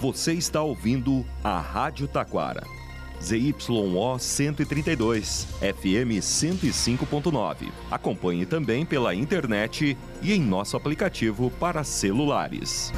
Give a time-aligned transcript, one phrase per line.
[0.00, 2.62] Você está ouvindo a Rádio Taquara.
[3.22, 7.72] ZYO 132, FM 105.9.
[7.90, 12.92] Acompanhe também pela internet e em nosso aplicativo para celulares.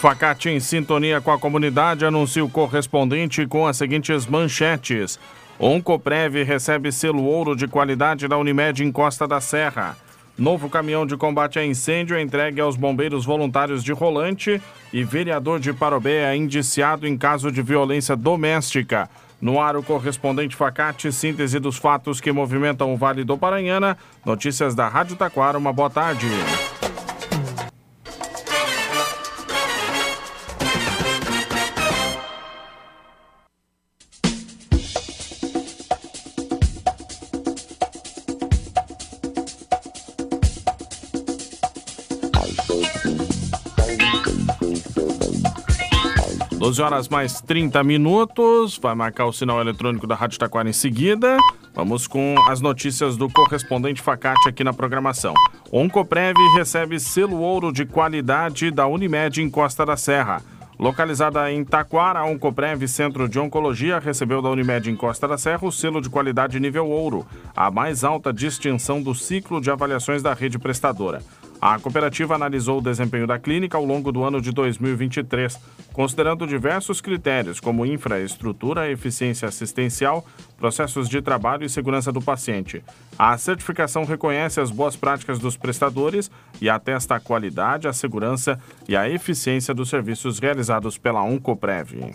[0.00, 5.18] Facate em sintonia com a comunidade anuncia o correspondente com as seguintes manchetes.
[5.58, 9.96] Oncoprev recebe selo ouro de qualidade da Unimed em Costa da Serra.
[10.38, 14.62] Novo caminhão de combate a incêndio entregue aos bombeiros voluntários de Rolante
[14.92, 19.10] e vereador de Parobé é indiciado em caso de violência doméstica.
[19.40, 23.98] No ar, o correspondente Facate, síntese dos fatos que movimentam o Vale do Paranhana.
[24.24, 26.28] Notícias da Rádio Taquara, uma boa tarde.
[46.58, 48.76] 12 horas mais 30 minutos.
[48.82, 51.36] Vai marcar o sinal eletrônico da Rádio Taquara em seguida.
[51.72, 55.34] Vamos com as notícias do correspondente Facate aqui na programação.
[55.70, 60.42] Oncoprev recebe selo ouro de qualidade da Unimed em Costa da Serra.
[60.76, 65.64] Localizada em Taquara, a Oncoprev Centro de Oncologia recebeu da Unimed em Costa da Serra
[65.64, 70.34] o selo de qualidade nível ouro, a mais alta distinção do ciclo de avaliações da
[70.34, 71.22] rede prestadora.
[71.60, 75.58] A cooperativa analisou o desempenho da clínica ao longo do ano de 2023,
[75.92, 80.24] considerando diversos critérios como infraestrutura, eficiência assistencial,
[80.56, 82.82] processos de trabalho e segurança do paciente.
[83.18, 88.96] A certificação reconhece as boas práticas dos prestadores e atesta a qualidade, a segurança e
[88.96, 92.14] a eficiência dos serviços realizados pela Oncoprev.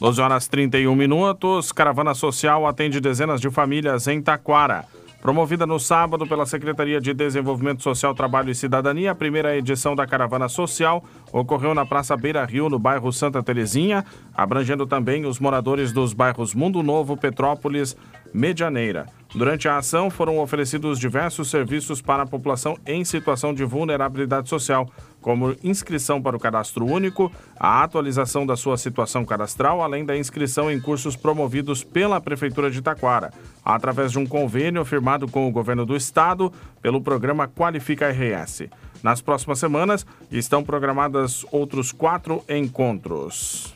[0.00, 1.72] 12 horas 31 minutos.
[1.72, 4.84] Caravana Social atende dezenas de famílias em Taquara.
[5.20, 10.06] Promovida no sábado pela Secretaria de Desenvolvimento Social, Trabalho e Cidadania, a primeira edição da
[10.06, 15.90] Caravana Social ocorreu na Praça Beira Rio, no bairro Santa Terezinha, abrangendo também os moradores
[15.90, 17.96] dos bairros Mundo Novo, Petrópolis,
[18.32, 19.06] Medianeira.
[19.34, 24.88] Durante a ação, foram oferecidos diversos serviços para a população em situação de vulnerabilidade social,
[25.28, 27.30] como inscrição para o cadastro único,
[27.60, 32.80] a atualização da sua situação cadastral, além da inscrição em cursos promovidos pela Prefeitura de
[32.80, 33.30] Taquara,
[33.62, 36.50] através de um convênio firmado com o governo do estado
[36.80, 38.70] pelo programa Qualifica RS.
[39.02, 43.74] Nas próximas semanas, estão programadas outros quatro encontros.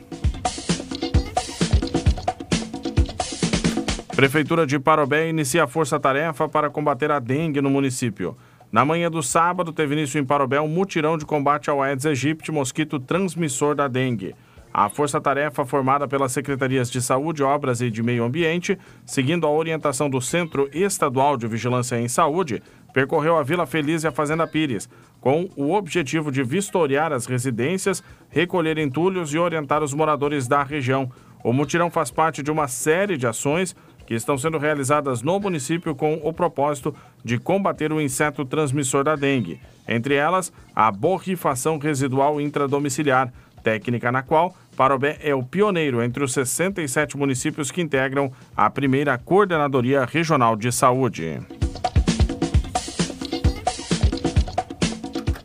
[4.16, 8.36] Prefeitura de Parobé inicia a força-tarefa para combater a dengue no município.
[8.72, 12.50] Na manhã do sábado, teve início em Parobé um mutirão de combate ao Aedes aegypti,
[12.50, 14.34] mosquito transmissor da dengue.
[14.72, 20.08] A força-tarefa, formada pelas Secretarias de Saúde, Obras e de Meio Ambiente, seguindo a orientação
[20.08, 22.62] do Centro Estadual de Vigilância em Saúde,
[22.94, 24.88] percorreu a Vila Feliz e a Fazenda Pires,
[25.20, 31.12] com o objetivo de vistoriar as residências, recolher entulhos e orientar os moradores da região.
[31.44, 33.76] O mutirão faz parte de uma série de ações
[34.12, 39.16] que estão sendo realizadas no município com o propósito de combater o inseto transmissor da
[39.16, 39.58] dengue,
[39.88, 43.32] entre elas a borrifação residual intradomiciliar,
[43.64, 49.16] técnica na qual Parobé é o pioneiro entre os 67 municípios que integram a primeira
[49.16, 51.40] Coordenadoria Regional de Saúde.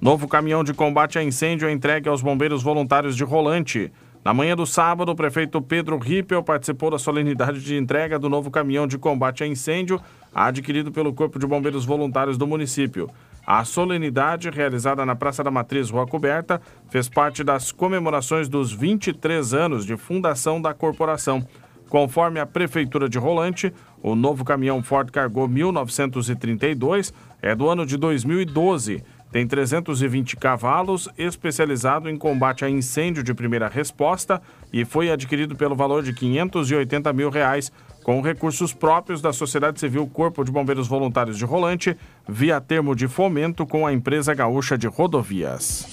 [0.02, 3.94] Novo caminhão de combate a incêndio é entregue aos bombeiros voluntários de Rolante.
[4.28, 8.52] Na manhã do sábado, o prefeito Pedro Rippel participou da solenidade de entrega do novo
[8.52, 10.02] caminhão de combate a incêndio
[10.36, 13.10] adquirido pelo Corpo de Bombeiros Voluntários do município.
[13.46, 19.54] A solenidade, realizada na Praça da Matriz Rua Coberta, fez parte das comemorações dos 23
[19.54, 21.48] anos de fundação da corporação.
[21.88, 23.74] Conforme a Prefeitura de Rolante,
[24.04, 29.02] o novo caminhão Ford Cargo 1932 é do ano de 2012
[29.32, 34.42] tem 320 cavalos, especializado em combate a incêndio de primeira resposta
[34.72, 37.72] e foi adquirido pelo valor de 580 mil reais
[38.04, 41.98] com recursos próprios da Sociedade Civil Corpo de Bombeiros Voluntários de Rolante,
[42.28, 45.86] via termo de fomento com a empresa gaúcha de rodovias.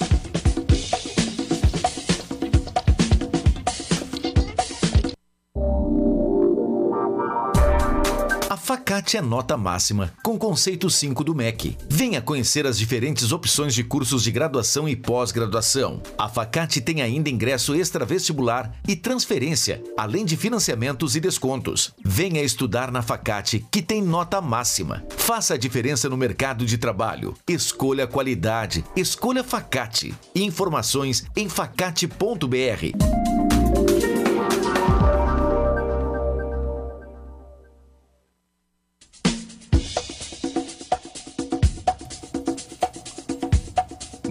[8.94, 11.76] Facate é nota máxima, com conceito 5 do MEC.
[11.88, 16.00] Venha conhecer as diferentes opções de cursos de graduação e pós-graduação.
[16.16, 21.92] A Facate tem ainda ingresso extravestibular e transferência, além de financiamentos e descontos.
[22.04, 25.02] Venha estudar na Facate, que tem nota máxima.
[25.16, 27.34] Faça a diferença no mercado de trabalho.
[27.48, 28.84] Escolha qualidade.
[28.94, 30.14] Escolha Facate.
[30.36, 33.33] Informações em facate.br.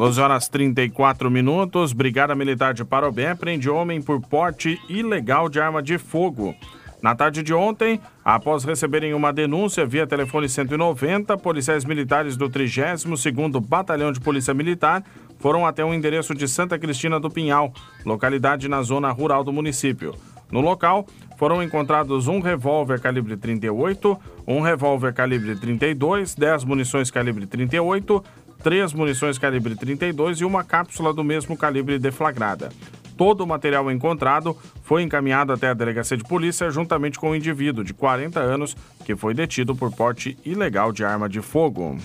[0.04, 1.94] Doze horas 34 minutos.
[1.94, 6.54] Brigada Militar de Parobé prende homem por porte ilegal de arma de fogo.
[7.02, 13.66] Na tarde de ontem, após receberem uma denúncia via telefone 190, policiais militares do 32º
[13.66, 15.06] Batalhão de Polícia Militar
[15.40, 17.72] foram até o endereço de Santa Cristina do Pinhal,
[18.06, 20.14] localidade na zona rural do município.
[20.52, 21.08] No local,
[21.38, 28.24] foram encontrados um revólver calibre 38, um revólver calibre 32, 10 munições calibre 38,
[28.64, 32.70] três munições calibre 32 e uma cápsula do mesmo calibre deflagrada.
[33.18, 37.36] Todo o material encontrado foi encaminhado até a delegacia de polícia juntamente com o um
[37.36, 38.76] indivíduo de 40 anos
[39.06, 41.98] que foi detido por porte ilegal de arma de fogo.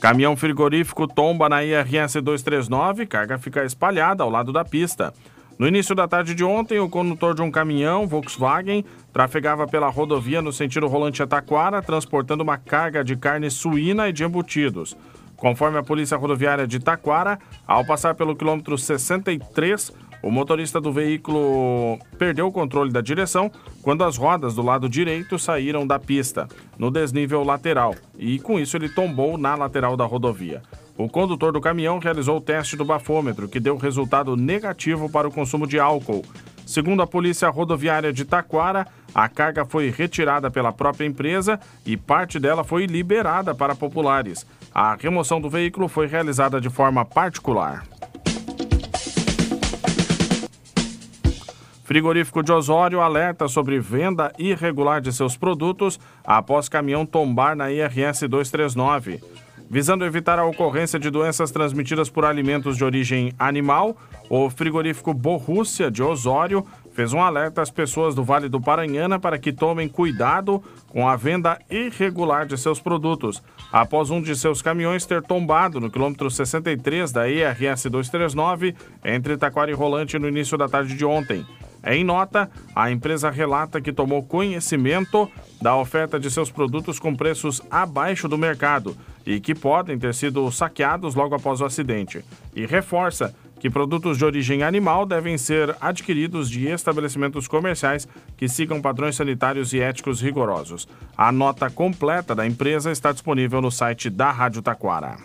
[0.00, 5.14] Caminhão frigorífico tomba na IRS 239, carga fica espalhada ao lado da pista.
[5.58, 10.42] No início da tarde de ontem, o condutor de um caminhão Volkswagen trafegava pela rodovia
[10.42, 14.94] no sentido Rolante-Taquara, transportando uma carga de carne suína e de embutidos.
[15.34, 19.92] Conforme a Polícia Rodoviária de Taquara, ao passar pelo quilômetro 63,
[20.22, 23.50] o motorista do veículo perdeu o controle da direção
[23.80, 26.48] quando as rodas do lado direito saíram da pista,
[26.78, 30.62] no desnível lateral, e com isso ele tombou na lateral da rodovia.
[30.98, 35.32] O condutor do caminhão realizou o teste do bafômetro, que deu resultado negativo para o
[35.32, 36.24] consumo de álcool.
[36.64, 42.40] Segundo a Polícia Rodoviária de Taquara, a carga foi retirada pela própria empresa e parte
[42.40, 44.46] dela foi liberada para populares.
[44.74, 47.84] A remoção do veículo foi realizada de forma particular.
[51.84, 58.26] Frigorífico de Osório alerta sobre venda irregular de seus produtos após caminhão tombar na IRS
[58.26, 59.45] 239.
[59.68, 63.96] Visando evitar a ocorrência de doenças transmitidas por alimentos de origem animal,
[64.30, 69.38] o frigorífico Borrússia de Osório fez um alerta às pessoas do Vale do Paranhana para
[69.38, 73.42] que tomem cuidado com a venda irregular de seus produtos,
[73.72, 78.74] após um de seus caminhões ter tombado no quilômetro 63 da IRS 239
[79.04, 81.44] entre Taquara e Rolante no início da tarde de ontem.
[81.84, 85.30] Em nota, a empresa relata que tomou conhecimento
[85.60, 90.48] da oferta de seus produtos com preços abaixo do mercado e que podem ter sido
[90.52, 92.24] saqueados logo após o acidente.
[92.54, 98.06] E reforça que produtos de origem animal devem ser adquiridos de estabelecimentos comerciais
[98.36, 100.86] que sigam padrões sanitários e éticos rigorosos.
[101.16, 105.16] A nota completa da empresa está disponível no site da Rádio Taquara.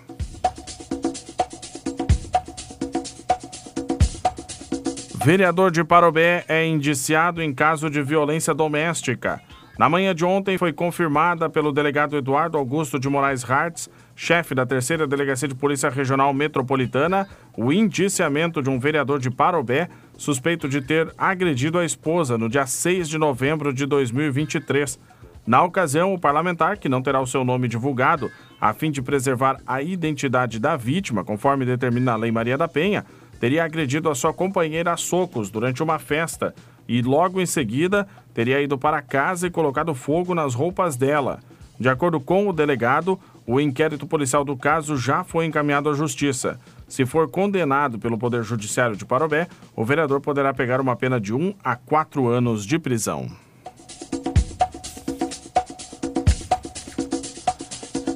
[5.24, 9.40] Vereador de Parobé é indiciado em caso de violência doméstica.
[9.82, 14.64] Na manhã de ontem foi confirmada pelo delegado Eduardo Augusto de Moraes Hartz, chefe da
[14.64, 17.28] terceira Delegacia de Polícia Regional Metropolitana,
[17.58, 22.68] o indiciamento de um vereador de Parobé suspeito de ter agredido a esposa no dia
[22.68, 25.00] 6 de novembro de 2023.
[25.48, 28.30] Na ocasião, o parlamentar, que não terá o seu nome divulgado,
[28.62, 33.04] a fim de preservar a identidade da vítima, conforme determina a Lei Maria da Penha,
[33.40, 36.54] teria agredido a sua companheira a socos durante uma festa
[36.92, 41.40] e, logo em seguida, teria ido para casa e colocado fogo nas roupas dela.
[41.80, 43.18] De acordo com o delegado,
[43.48, 46.60] o inquérito policial do caso já foi encaminhado à Justiça.
[46.90, 51.34] Se for condenado pelo Poder Judiciário de Parobé, o vereador poderá pegar uma pena de
[51.34, 53.32] 1 a 4 anos de prisão.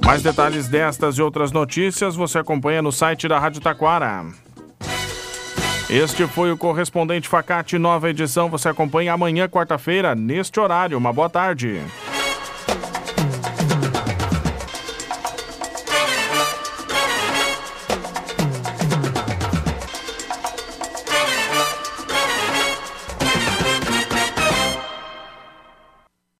[0.04, 4.26] Mais detalhes destas e outras notícias você acompanha no site da Rádio Taquara.
[5.88, 8.50] Este foi o correspondente Facate, nova edição.
[8.50, 10.98] Você acompanha amanhã, quarta-feira, neste horário.
[10.98, 11.80] Uma boa tarde.